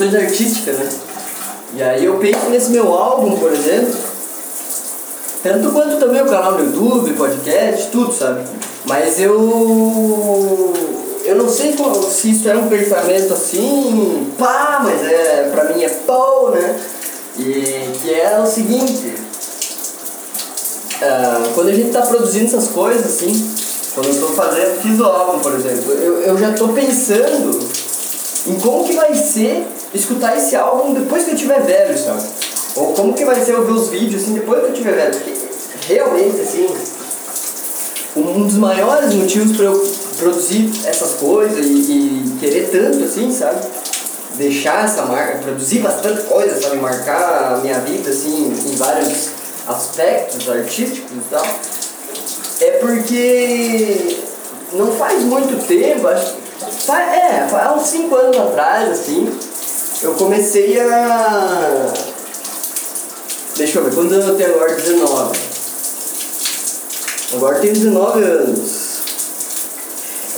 produções 0.09 0.15
artísticas, 0.15 0.79
né? 0.79 0.89
E 1.75 1.83
aí 1.83 2.05
eu 2.05 2.19
penso 2.19 2.49
nesse 2.49 2.71
meu 2.71 2.93
álbum, 2.93 3.37
por 3.37 3.53
exemplo, 3.53 3.95
tanto 5.43 5.71
quanto 5.71 5.99
também 5.99 6.23
o 6.23 6.27
canal 6.27 6.53
no 6.53 6.65
YouTube, 6.65 7.13
podcast, 7.13 7.89
tudo, 7.91 8.13
sabe? 8.13 8.45
Mas 8.87 9.21
eu. 9.21 10.73
Eu 11.25 11.37
não 11.37 11.49
sei 11.49 11.77
se 12.11 12.31
isso 12.31 12.49
é 12.49 12.57
um 12.57 12.69
pensamento 12.69 13.35
assim, 13.35 14.33
pá, 14.39 14.81
mas 14.83 15.03
é, 15.03 15.51
pra 15.53 15.65
mim 15.65 15.83
é 15.85 15.89
pô, 15.89 16.51
né? 16.51 16.81
E 17.39 17.91
que 18.01 18.15
é 18.15 18.41
o 18.41 18.47
seguinte. 18.47 19.15
Uh, 21.01 21.55
quando 21.55 21.69
a 21.69 21.73
gente 21.75 21.91
tá 21.91 22.01
produzindo 22.03 22.47
essas 22.47 22.69
coisas, 22.69 23.05
assim, 23.05 23.31
quando 23.95 24.09
eu 24.09 24.21
tô 24.21 24.29
fazendo, 24.29 24.81
fiz 24.81 24.99
o 24.99 25.05
álbum, 25.05 25.39
por 25.39 25.53
exemplo, 25.55 25.93
eu, 25.93 26.23
eu 26.23 26.39
já 26.39 26.53
tô 26.55 26.69
pensando 26.69 27.61
em 28.47 28.59
como 28.59 28.85
que 28.85 28.95
vai 28.95 29.15
ser 29.15 29.67
escutar 29.95 30.37
esse 30.37 30.55
álbum 30.57 30.95
depois 30.95 31.25
que 31.25 31.31
eu 31.33 31.37
tiver 31.37 31.61
velho, 31.63 31.99
sabe? 31.99 32.23
Ou 32.77 32.93
como 32.93 33.15
que 33.15 33.25
vai 33.25 33.43
ser 33.43 33.55
ouvir 33.55 33.73
os 33.73 33.89
vídeos 33.89 34.23
assim 34.23 34.35
depois 34.35 34.61
que 34.61 34.67
eu 34.67 34.75
tiver 34.75 34.93
velho. 34.93 35.13
Porque 35.13 35.35
realmente, 35.89 36.41
assim, 36.41 36.69
um 38.17 38.47
dos 38.47 38.57
maiores 38.57 39.15
motivos 39.15 39.57
para 39.57 39.67
eu 39.67 39.93
produzir 40.19 40.71
essas 40.85 41.15
coisas 41.15 41.65
e, 41.65 41.71
e, 41.71 42.37
querer 42.41 42.69
tanto 42.71 43.05
assim, 43.05 43.33
sabe? 43.33 43.61
Deixar 44.35 44.85
essa 44.85 45.03
marca, 45.03 45.39
produzir 45.39 45.81
bastante 45.81 46.23
coisa, 46.23 46.61
sabe? 46.61 46.77
Marcar 46.77 47.55
a 47.55 47.57
minha 47.59 47.81
vida 47.81 48.11
assim 48.11 48.55
em 48.67 48.77
vários 48.77 49.31
aspectos 49.67 50.49
artísticos 50.49 51.11
e 51.11 51.31
tal. 51.31 51.47
É 52.61 52.71
porque 52.73 54.19
não 54.73 54.93
faz 54.93 55.23
muito 55.23 55.67
tempo, 55.67 56.07
acho 56.09 56.49
é, 56.91 57.47
há 57.53 57.75
uns 57.75 57.87
5 57.87 58.15
anos 58.15 58.37
atrás, 58.39 58.91
assim, 58.91 59.29
eu 60.03 60.15
comecei 60.15 60.81
a. 60.81 61.93
Deixa 63.57 63.79
eu 63.79 63.85
ver, 63.85 63.95
quando 63.95 64.15
eu 64.15 64.37
tenho 64.37 64.55
agora 64.55 64.75
19? 64.75 65.39
Agora 67.35 67.59
tenho 67.59 67.73
19 67.73 68.23
anos. 68.23 68.89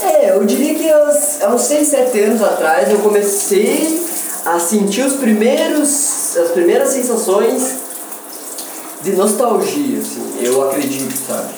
É, 0.01 0.31
eu 0.31 0.43
diria 0.45 0.73
que 0.73 0.89
há 0.89 1.49
uns 1.49 1.61
6, 1.61 1.87
7 1.87 2.19
anos 2.21 2.41
atrás 2.41 2.89
eu 2.89 2.99
comecei 2.99 4.03
a 4.45 4.59
sentir 4.59 5.05
os 5.05 5.13
primeiros, 5.13 6.37
as 6.37 6.51
primeiras 6.51 6.89
sensações 6.89 7.75
de 9.03 9.11
nostalgia, 9.11 9.99
assim, 9.99 10.39
eu 10.41 10.67
acredito, 10.67 11.13
sabe? 11.27 11.53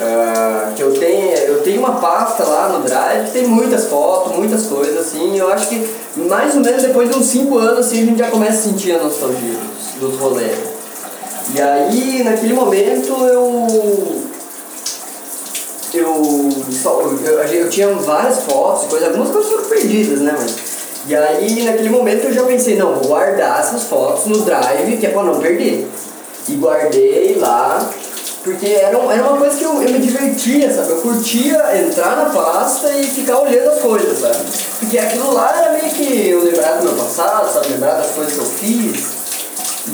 Uh, 0.00 0.72
que 0.74 0.82
eu 0.82 0.94
tenho, 0.98 1.30
eu 1.36 1.62
tenho 1.62 1.80
uma 1.80 2.00
pasta 2.00 2.42
lá 2.42 2.70
no 2.70 2.82
Drive 2.82 3.32
tem 3.32 3.46
muitas 3.46 3.84
fotos, 3.84 4.34
muitas 4.34 4.64
coisas 4.64 4.96
assim. 4.98 5.38
Eu 5.38 5.52
acho 5.52 5.68
que 5.68 5.94
mais 6.16 6.54
ou 6.54 6.62
menos 6.62 6.82
depois 6.82 7.10
de 7.10 7.16
uns 7.16 7.26
5 7.26 7.58
anos 7.58 7.86
assim, 7.86 8.02
a 8.02 8.06
gente 8.06 8.18
já 8.18 8.30
começa 8.30 8.60
a 8.60 8.72
sentir 8.72 8.92
a 8.92 9.02
nostalgia 9.02 9.58
dos, 9.58 10.00
dos 10.00 10.18
rolês. 10.18 10.56
E 11.54 11.60
aí, 11.60 12.22
naquele 12.24 12.54
momento, 12.54 13.12
eu. 13.26 14.20
Eu, 15.92 16.48
só, 16.70 17.00
eu, 17.02 17.42
eu 17.42 17.68
tinha 17.68 17.88
várias 17.88 18.44
fotos, 18.44 18.86
coisas, 18.86 19.08
algumas 19.08 19.28
coisas 19.28 19.50
foram 19.50 19.64
perdidas, 19.64 20.20
né? 20.20 20.34
Mas, 20.38 20.56
e 21.08 21.14
aí, 21.14 21.62
naquele 21.64 21.90
momento, 21.90 22.24
eu 22.24 22.32
já 22.32 22.44
pensei: 22.44 22.76
não, 22.76 22.94
vou 22.94 23.08
guardar 23.08 23.60
essas 23.60 23.82
fotos 23.82 24.24
no 24.26 24.38
Drive, 24.44 24.96
que 24.98 25.06
é 25.06 25.10
pra 25.10 25.24
não 25.24 25.40
perder. 25.40 25.86
E 26.48 26.54
guardei 26.54 27.36
lá 27.38 27.90
Porque 28.42 28.66
era, 28.66 28.96
era 28.96 29.22
uma 29.22 29.36
coisa 29.36 29.56
que 29.56 29.64
eu, 29.64 29.82
eu 29.82 29.90
me 29.90 29.98
divertia, 29.98 30.72
sabe? 30.74 30.90
Eu 30.90 31.02
curtia 31.02 31.86
entrar 31.86 32.16
na 32.16 32.30
pasta 32.30 32.90
e 32.90 33.04
ficar 33.04 33.40
olhando 33.40 33.70
as 33.70 33.80
coisas, 33.80 34.18
sabe? 34.18 34.38
Porque 34.78 34.98
aquilo 34.98 35.34
lá 35.34 35.54
era 35.58 35.72
meio 35.72 35.92
que 35.92 36.28
eu 36.28 36.42
lembrar 36.42 36.78
do 36.78 36.84
meu 36.84 36.94
passado, 36.94 37.52
sabe? 37.52 37.68
Lembrar 37.68 37.96
das 37.96 38.12
coisas 38.12 38.32
que 38.32 38.38
eu 38.38 38.46
fiz. 38.46 39.20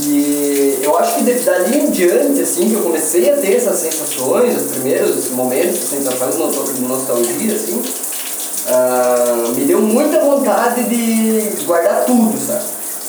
E 0.00 0.78
eu 0.82 0.96
acho 0.96 1.16
que 1.16 1.32
dali 1.32 1.78
em 1.78 1.90
diante, 1.90 2.40
assim, 2.40 2.68
que 2.68 2.74
eu 2.74 2.82
comecei 2.82 3.30
a 3.30 3.36
ter 3.36 3.56
essas 3.56 3.78
sensações, 3.78 4.56
os 4.56 4.72
primeiros 4.72 5.30
momentos, 5.30 5.78
sensações 5.78 6.36
de 6.36 6.82
nostalgia, 6.82 7.54
assim, 7.54 7.82
uh, 8.66 9.48
me 9.56 9.64
deu 9.64 9.80
muita 9.80 10.20
vontade 10.20 10.84
de 10.84 11.64
guardar 11.64 12.04
tudo, 12.04 12.38
sabe? 12.38 12.64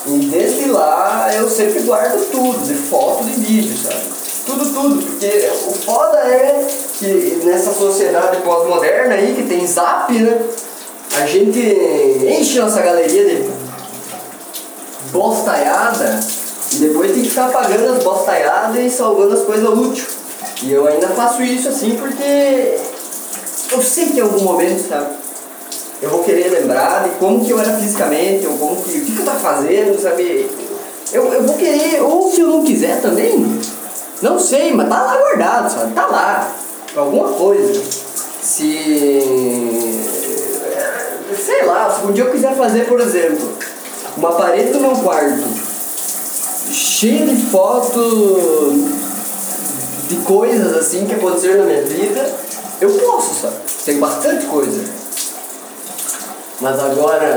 E 0.07 0.19
desde 0.31 0.69
lá 0.69 1.29
eu 1.35 1.49
sempre 1.49 1.81
guardo 1.81 2.31
tudo, 2.31 2.65
de 2.65 2.73
foto, 2.73 3.25
de 3.25 3.31
vídeo, 3.31 3.77
sabe? 3.77 4.17
Tudo, 4.47 4.65
tudo, 4.73 5.01
porque 5.05 5.49
o 5.67 5.73
foda 5.73 6.19
é 6.19 6.65
que 6.97 7.41
nessa 7.43 7.73
sociedade 7.73 8.37
pós-moderna 8.43 9.13
aí, 9.13 9.35
que 9.35 9.43
tem 9.43 9.67
zap, 9.67 10.11
né? 10.13 10.41
A 11.21 11.25
gente 11.25 11.59
enche 11.59 12.57
nossa 12.57 12.81
galeria 12.81 13.25
de 13.25 13.49
bostaiada 15.11 16.19
e 16.73 16.75
depois 16.77 17.11
tem 17.11 17.23
que 17.23 17.29
ficar 17.29 17.47
apagando 17.47 17.93
as 17.93 18.03
bostaiadas 18.03 18.77
e 18.77 18.89
salvando 18.89 19.33
as 19.33 19.41
coisas 19.41 19.67
úteis. 19.67 20.07
E 20.63 20.71
eu 20.71 20.87
ainda 20.87 21.09
faço 21.09 21.43
isso 21.43 21.67
assim 21.67 21.97
porque 21.97 22.77
eu 23.71 23.83
sei 23.83 24.05
que 24.07 24.19
em 24.19 24.21
algum 24.21 24.43
momento, 24.43 24.87
sabe? 24.87 25.07
Eu 26.01 26.09
vou 26.09 26.23
querer 26.23 26.49
lembrar 26.49 27.03
de 27.03 27.09
como 27.17 27.43
que 27.43 27.51
eu 27.51 27.59
era 27.59 27.73
fisicamente, 27.73 28.47
ou 28.47 28.57
como 28.57 28.81
que, 28.81 28.97
o 28.97 29.05
que, 29.05 29.11
que 29.11 29.19
eu 29.19 29.25
tava 29.25 29.39
fazendo, 29.39 30.01
sabe? 30.01 30.49
Eu, 31.11 31.33
eu 31.33 31.43
vou 31.43 31.57
querer, 31.57 32.01
ou 32.01 32.31
se 32.31 32.41
eu 32.41 32.47
não 32.47 32.63
quiser 32.63 33.01
também, 33.01 33.59
não 34.21 34.39
sei, 34.39 34.73
mas 34.73 34.89
tá 34.89 35.03
lá 35.03 35.17
guardado, 35.17 35.71
sabe? 35.71 35.93
Tá 35.93 36.07
lá, 36.07 36.51
alguma 36.95 37.29
coisa. 37.29 37.81
Se. 38.41 39.21
Sei 41.45 41.65
lá, 41.65 41.89
se 41.89 42.05
um 42.05 42.11
dia 42.11 42.23
eu 42.23 42.31
quiser 42.31 42.55
fazer, 42.55 42.85
por 42.87 42.99
exemplo, 42.99 43.53
uma 44.15 44.31
parede 44.33 44.71
do 44.71 44.79
meu 44.79 44.91
quarto 44.91 45.43
cheia 46.71 47.25
de 47.25 47.35
fotos 47.47 48.73
de 50.07 50.15
coisas 50.17 50.75
assim 50.75 51.05
que 51.05 51.13
aconteceram 51.13 51.59
na 51.59 51.65
minha 51.65 51.83
vida, 51.83 52.33
eu 52.81 52.89
posso, 52.91 53.41
sabe? 53.41 53.55
Tem 53.85 53.99
bastante 53.99 54.45
coisa. 54.47 54.83
Mas 56.59 56.79
agora, 56.79 57.35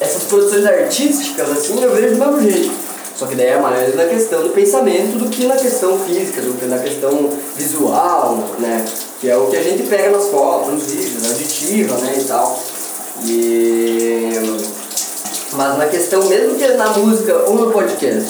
essas 0.00 0.24
produções 0.24 0.66
artísticas 0.66 1.50
assim 1.50 1.82
eu 1.82 1.94
vejo 1.94 2.16
do 2.16 2.18
mesmo 2.18 2.40
jeito. 2.42 2.85
Só 3.18 3.26
que 3.26 3.34
daí 3.34 3.46
é 3.46 3.58
mais 3.58 3.94
na 3.94 4.04
questão 4.04 4.42
do 4.42 4.50
pensamento 4.50 5.18
do 5.18 5.30
que 5.30 5.46
na 5.46 5.56
questão 5.56 5.98
física, 5.98 6.42
do 6.42 6.52
que 6.58 6.66
na 6.66 6.78
questão 6.78 7.30
visual, 7.56 8.44
né? 8.58 8.84
Que 9.20 9.30
é 9.30 9.36
o 9.36 9.46
que 9.46 9.56
a 9.56 9.62
gente 9.62 9.84
pega 9.84 10.10
nas 10.10 10.26
fotos, 10.26 10.74
nos 10.74 10.82
vídeos, 10.92 11.30
auditiva, 11.30 11.96
né, 11.96 12.14
e 12.18 12.24
tal. 12.24 12.62
E... 13.24 14.32
Mas 15.52 15.78
na 15.78 15.86
questão, 15.86 16.22
mesmo 16.24 16.56
que 16.56 16.68
na 16.74 16.90
música 16.90 17.34
ou 17.46 17.54
no 17.54 17.72
podcast, 17.72 18.28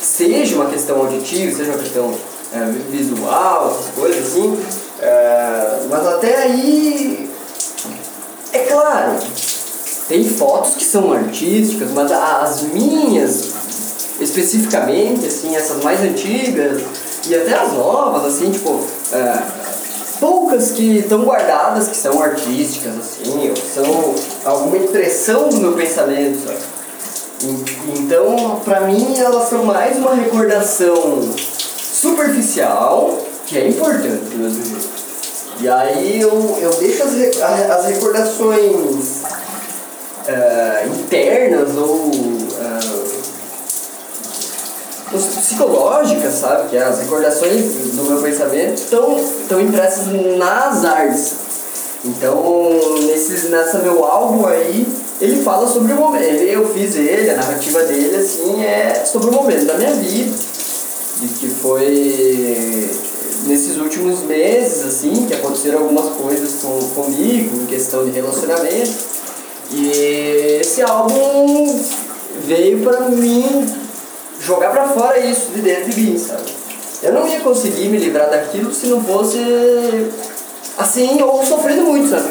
seja 0.00 0.54
uma 0.54 0.66
questão 0.66 0.98
auditiva, 0.98 1.56
seja 1.56 1.72
uma 1.72 1.82
questão 1.82 2.14
é, 2.52 2.64
visual, 2.88 3.76
essas 3.76 3.92
coisas 3.92 4.26
assim, 4.28 4.56
é, 5.00 5.80
mas 5.90 6.06
até 6.06 6.42
aí, 6.42 7.28
é 8.52 8.58
claro, 8.60 9.18
tem 10.08 10.24
fotos 10.28 10.74
que 10.74 10.84
são 10.84 11.12
artísticas, 11.12 11.90
mas 11.90 12.12
as 12.12 12.62
minhas 12.62 13.55
especificamente, 14.20 15.26
assim, 15.26 15.54
essas 15.54 15.82
mais 15.82 16.00
antigas 16.00 16.82
e 17.28 17.34
até 17.34 17.54
as 17.54 17.72
novas, 17.72 18.34
assim, 18.34 18.50
tipo, 18.50 18.80
é, 19.12 19.42
poucas 20.20 20.70
que 20.72 20.98
estão 20.98 21.22
guardadas, 21.22 21.88
que 21.88 21.96
são 21.96 22.22
artísticas, 22.22 22.94
assim, 22.98 23.50
ou 23.50 23.56
são 23.56 24.14
alguma 24.44 24.78
impressão 24.78 25.48
do 25.48 25.58
meu 25.58 25.72
pensamento, 25.72 26.46
sabe? 26.46 26.76
Então, 27.98 28.60
pra 28.64 28.80
mim, 28.82 29.18
elas 29.18 29.48
são 29.48 29.64
mais 29.64 29.98
uma 29.98 30.14
recordação 30.14 31.20
superficial, 31.36 33.18
que 33.46 33.58
é 33.58 33.68
importante 33.68 34.24
do 34.24 34.38
mesmo 34.38 34.64
jeito. 34.64 34.96
E 35.60 35.68
aí 35.68 36.20
eu, 36.20 36.58
eu 36.60 36.70
deixo 36.74 37.02
as, 37.02 37.14
as 37.42 37.86
recordações 37.86 39.22
uh, 40.28 40.88
internas 41.00 41.76
ou 41.76 42.10
uh, 42.10 43.06
psicológicas, 45.24 46.34
sabe? 46.34 46.68
Que 46.68 46.76
as 46.76 47.00
recordações 47.00 47.64
do 47.94 48.04
meu 48.04 48.20
pensamento 48.20 48.74
estão, 48.74 49.16
estão 49.16 49.60
impressas 49.60 50.06
nas 50.36 50.84
artes. 50.84 51.34
Então, 52.04 52.70
nesse, 53.06 53.48
nessa 53.48 53.78
meu 53.78 54.04
álbum 54.04 54.46
aí, 54.46 54.86
ele 55.20 55.42
fala 55.42 55.66
sobre 55.66 55.92
o 55.92 55.96
momento. 55.96 56.42
Eu 56.42 56.68
fiz 56.68 56.94
ele, 56.96 57.30
a 57.30 57.36
narrativa 57.36 57.82
dele, 57.84 58.16
assim, 58.16 58.62
é 58.64 59.04
sobre 59.04 59.30
o 59.30 59.32
momento 59.32 59.64
da 59.64 59.74
minha 59.74 59.94
vida. 59.94 60.36
De 61.20 61.28
que 61.28 61.48
foi 61.48 62.90
nesses 63.46 63.78
últimos 63.78 64.22
meses, 64.22 64.84
assim, 64.84 65.26
que 65.26 65.34
aconteceram 65.34 65.80
algumas 65.80 66.14
coisas 66.16 66.56
com, 66.62 66.78
comigo, 66.94 67.62
em 67.62 67.66
questão 67.66 68.04
de 68.04 68.10
relacionamento. 68.10 68.92
E 69.72 70.58
esse 70.60 70.82
álbum 70.82 71.80
veio 72.46 72.80
pra 72.80 73.08
mim 73.08 73.66
jogar 74.46 74.70
pra 74.70 74.88
fora 74.88 75.18
isso 75.18 75.50
de 75.50 75.60
dentro 75.60 75.90
de 75.90 76.00
mim, 76.00 76.16
sabe? 76.16 76.44
Eu 77.02 77.12
não 77.12 77.26
ia 77.26 77.40
conseguir 77.40 77.88
me 77.88 77.98
livrar 77.98 78.30
daquilo 78.30 78.72
se 78.72 78.86
não 78.86 79.02
fosse 79.02 79.38
assim, 80.78 81.20
ou 81.20 81.44
sofrendo 81.44 81.82
muito, 81.82 82.08
sabe? 82.08 82.30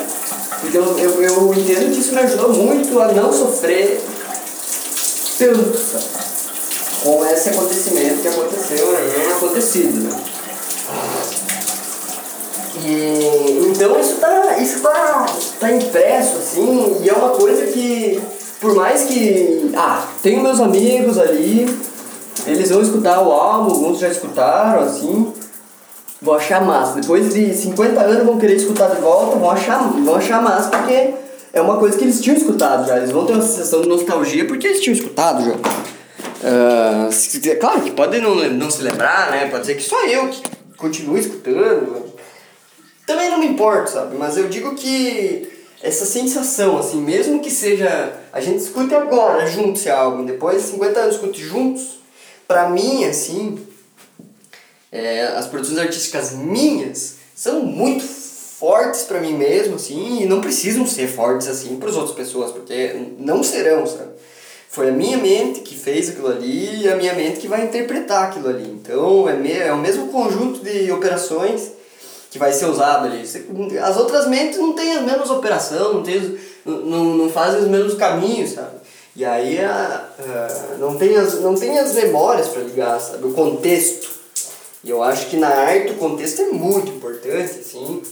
Porque 0.62 0.78
eu, 0.78 0.98
eu, 0.98 1.22
eu 1.22 1.54
entendo 1.54 1.94
que 1.94 2.00
isso 2.00 2.14
me 2.14 2.22
ajudou 2.22 2.54
muito 2.54 3.00
a 3.02 3.10
não 3.10 3.32
sofrer 3.34 4.02
tanto, 5.38 5.78
sabe? 5.78 6.06
Com 7.04 7.26
esse 7.26 7.50
acontecimento 7.50 8.22
que 8.22 8.28
aconteceu 8.28 8.98
aí, 8.98 9.28
é 9.28 9.34
acontecido, 9.34 10.10
né? 10.10 10.20
E, 12.84 13.68
então 13.70 14.00
isso 14.00 14.16
tá, 14.16 14.58
isso 14.58 14.80
tá, 14.80 15.26
tá 15.60 15.72
impresso, 15.72 16.38
assim, 16.38 16.98
e 17.04 17.10
é 17.10 17.14
uma 17.14 17.30
coisa 17.30 17.66
que, 17.68 18.22
por 18.60 18.74
mais 18.74 19.04
que. 19.04 19.72
Ah, 19.76 20.08
tenho 20.24 20.42
meus 20.42 20.60
amigos 20.60 21.18
ali, 21.18 21.68
eles 22.46 22.70
vão 22.70 22.82
escutar 22.82 23.22
o 23.22 23.32
álbum, 23.32 23.72
alguns 23.72 24.00
já 24.00 24.10
escutaram, 24.10 24.84
assim. 24.84 25.34
Vão 26.22 26.36
achar 26.36 26.64
massa. 26.64 27.00
Depois 27.00 27.34
de 27.34 27.54
50 27.54 28.00
anos 28.00 28.26
vão 28.26 28.38
querer 28.38 28.56
escutar 28.56 28.90
de 28.94 29.02
volta, 29.02 29.38
vão 29.38 29.50
achar, 29.50 29.80
vão 29.80 30.16
achar 30.16 30.42
massa 30.42 30.70
porque 30.70 31.14
é 31.54 31.62
uma 31.62 31.78
coisa 31.78 31.98
que 31.98 32.04
eles 32.04 32.22
tinham 32.22 32.38
escutado 32.38 32.88
já. 32.88 32.98
Eles 32.98 33.12
vão 33.12 33.26
ter 33.26 33.34
uma 33.34 33.42
sensação 33.42 33.82
de 33.82 33.88
nostalgia 33.88 34.46
porque 34.46 34.68
eles 34.68 34.82
tinham 34.82 34.96
escutado 34.96 35.44
já. 35.46 35.56
Uh, 36.46 37.58
claro 37.60 37.82
que 37.82 37.92
pode 37.92 38.20
não, 38.20 38.36
não 38.50 38.70
se 38.70 38.82
lembrar, 38.82 39.32
né? 39.32 39.50
Pode 39.50 39.66
ser 39.66 39.76
que 39.76 39.84
só 39.84 40.06
eu 40.06 40.28
que 40.30 40.44
continue 40.78 41.20
escutando. 41.20 42.14
Também 43.08 43.30
não 43.30 43.40
me 43.40 43.48
importa, 43.48 43.88
sabe? 43.88 44.16
Mas 44.18 44.38
eu 44.38 44.48
digo 44.48 44.76
que 44.76 45.50
essa 45.82 46.06
sensação, 46.06 46.78
assim, 46.78 47.02
mesmo 47.02 47.40
que 47.40 47.52
seja. 47.52 48.14
A 48.34 48.42
gente 48.42 48.58
escute 48.58 48.94
agora 48.94 49.46
juntos 49.48 49.82
esse 49.82 49.90
álbum, 49.90 50.26
depois 50.26 50.62
de 50.62 50.70
50 50.70 51.00
anos 51.00 51.16
escute 51.16 51.42
juntos, 51.42 52.00
para 52.48 52.70
mim, 52.70 53.06
assim, 53.06 53.60
é, 54.92 55.24
as 55.28 55.48
produções 55.48 55.80
artísticas 55.80 56.32
minhas 56.32 57.16
são 57.36 57.62
muito 57.62 58.04
fortes 58.04 59.04
para 59.04 59.20
mim 59.20 59.34
mesmo, 59.34 59.76
assim, 59.76 60.22
e 60.24 60.26
não 60.26 60.40
precisam 60.40 60.88
ser 60.88 61.08
fortes 61.08 61.48
assim 61.48 61.76
para 61.76 61.90
as 61.90 61.96
outras 61.96 62.16
pessoas, 62.16 62.52
porque 62.52 62.96
não 63.20 63.44
serão, 63.44 63.86
sabe? 63.86 64.16
Foi 64.70 64.90
a 64.90 64.92
minha 64.92 65.18
mente 65.18 65.62
que 65.62 65.78
fez 65.78 66.10
aquilo 66.10 66.28
ali 66.28 66.84
e 66.84 66.90
a 66.90 66.96
minha 66.96 67.14
mente 67.14 67.40
que 67.40 67.48
vai 67.48 67.64
interpretar 67.64 68.26
aquilo 68.26 68.50
ali. 68.50 68.70
Então, 68.70 69.28
é, 69.30 69.34
me, 69.34 69.52
é 69.52 69.72
o 69.72 69.78
mesmo 69.78 70.08
conjunto 70.10 70.64
de 70.64 70.92
operações 70.92 71.72
que 72.30 72.38
vai 72.38 72.52
ser 72.52 72.66
usado 72.66 73.06
ali. 73.06 73.24
As 73.82 73.96
outras 73.96 74.28
mentes 74.28 74.60
não 74.60 74.74
têm 74.74 74.98
a 74.98 75.02
mesma 75.02 75.34
operação, 75.34 76.04
não, 76.66 76.78
não, 76.82 77.04
não 77.06 77.30
fazem 77.30 77.62
os 77.62 77.68
mesmos 77.70 77.94
caminhos, 77.94 78.52
sabe? 78.52 78.76
E 79.16 79.24
aí 79.24 79.60
a, 79.60 80.10
a, 80.20 80.78
não, 80.78 80.98
tem 80.98 81.16
as, 81.16 81.40
não 81.40 81.56
tem 81.56 81.80
as 81.80 81.94
memórias 81.94 82.50
para 82.50 82.64
ligar, 82.64 83.00
sabe? 83.00 83.26
O 83.26 83.34
contexto. 83.34 84.10
E 84.84 84.90
eu 84.90 85.02
acho 85.02 85.28
que 85.28 85.38
na 85.38 85.48
arte 85.48 85.94
o 85.94 85.96
contexto 85.96 86.42
é 86.42 86.48
muito 86.48 86.92
importante, 86.92 87.60
assim, 87.60 88.04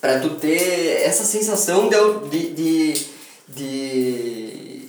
para 0.00 0.20
tu 0.20 0.30
ter 0.30 1.02
essa 1.02 1.24
sensação 1.24 1.88
de, 2.30 2.50
de, 2.50 3.06
de, 3.48 4.88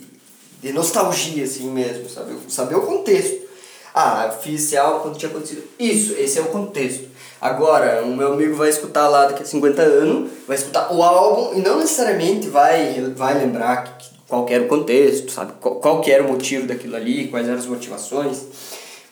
de 0.62 0.72
nostalgia, 0.72 1.44
assim 1.44 1.70
mesmo, 1.70 2.08
sabe? 2.08 2.36
Saber 2.48 2.76
o 2.76 2.86
contexto. 2.86 3.46
Ah, 3.94 4.34
fiz 4.42 4.74
álbum 4.74 5.00
quando 5.00 5.18
tinha 5.18 5.30
acontecido. 5.30 5.64
Isso, 5.78 6.14
esse 6.18 6.38
é 6.38 6.42
o 6.42 6.46
contexto. 6.46 7.08
Agora, 7.40 8.02
o 8.02 8.16
meu 8.16 8.32
amigo 8.32 8.56
vai 8.56 8.70
escutar 8.70 9.08
lá 9.08 9.26
daqui 9.26 9.42
a 9.42 9.46
50 9.46 9.82
anos, 9.82 10.30
vai 10.48 10.56
escutar 10.56 10.92
o 10.92 11.02
álbum 11.02 11.56
e 11.58 11.62
não 11.62 11.78
necessariamente 11.78 12.48
vai, 12.48 13.12
vai 13.14 13.38
lembrar 13.38 13.96
que, 13.98 14.15
qual 14.28 14.46
era 14.48 14.64
o 14.64 14.68
contexto, 14.68 15.30
sabe? 15.30 15.52
Qual, 15.60 15.76
qual 15.76 16.02
era 16.06 16.22
o 16.24 16.28
motivo 16.28 16.66
daquilo 16.66 16.96
ali, 16.96 17.28
quais 17.28 17.46
eram 17.46 17.58
as 17.58 17.66
motivações. 17.66 18.42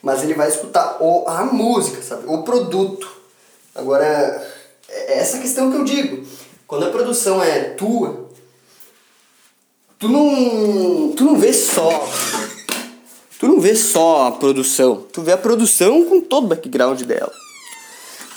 mas 0.01 0.23
ele 0.23 0.33
vai 0.33 0.49
escutar 0.49 0.97
o, 1.01 1.27
a 1.27 1.45
música, 1.45 2.01
sabe? 2.01 2.25
O 2.27 2.43
produto. 2.43 3.09
Agora, 3.73 4.05
é 4.89 5.19
essa 5.19 5.39
questão 5.39 5.71
que 5.71 5.77
eu 5.77 5.83
digo. 5.83 6.25
Quando 6.67 6.85
a 6.85 6.89
produção 6.89 7.43
é 7.43 7.71
tua, 7.71 8.29
tu 9.99 10.07
não, 10.07 11.11
tu 11.15 11.23
não 11.23 11.37
vê 11.37 11.53
só. 11.53 12.07
Tu 13.39 13.47
não 13.47 13.59
vê 13.59 13.75
só 13.75 14.27
a 14.27 14.31
produção, 14.31 15.05
tu 15.11 15.21
vê 15.21 15.33
a 15.33 15.37
produção 15.37 16.05
com 16.05 16.21
todo 16.21 16.45
o 16.45 16.47
background 16.47 17.01
dela. 17.01 17.31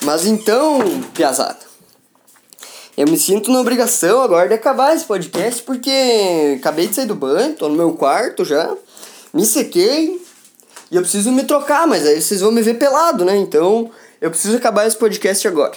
Mas 0.03 0.27
então, 0.27 0.81
piazada, 1.15 1.68
eu 2.99 3.07
me 3.07 3.17
sinto 3.17 3.53
na 3.53 3.61
obrigação 3.61 4.21
agora 4.23 4.49
de 4.49 4.55
acabar 4.55 4.93
esse 4.93 5.05
podcast 5.05 5.63
porque 5.63 6.57
acabei 6.59 6.89
de 6.89 6.97
sair 6.97 7.07
do 7.07 7.15
banho, 7.15 7.55
tô 7.55 7.69
no 7.69 7.77
meu 7.77 7.93
quarto 7.93 8.45
já, 8.45 8.75
me 9.33 9.47
sequei 9.47 10.21
e 10.91 10.97
eu 10.97 11.03
preciso 11.03 11.31
me 11.31 11.45
trocar, 11.45 11.87
mas 11.87 12.05
aí 12.05 12.21
vocês 12.21 12.41
vão 12.41 12.51
me 12.51 12.61
ver 12.61 12.75
pelado, 12.75 13.25
né? 13.25 13.37
Então 13.37 13.89
eu 14.21 14.31
preciso 14.31 14.57
acabar 14.57 14.85
esse 14.85 14.97
podcast 14.97 15.47
agora. 15.47 15.75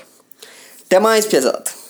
Até 0.84 1.00
mais, 1.00 1.28
pesado. 1.28 1.81